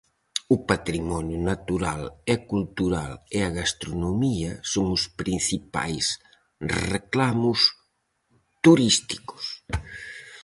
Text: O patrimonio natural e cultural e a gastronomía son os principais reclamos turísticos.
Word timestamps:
O 0.55 0.57
patrimonio 0.71 1.39
natural 1.51 2.01
e 2.33 2.35
cultural 2.51 3.11
e 3.37 3.39
a 3.47 3.53
gastronomía 3.59 4.51
son 4.71 4.85
os 4.97 5.03
principais 5.21 6.05
reclamos 6.93 7.59
turísticos. 8.65 9.43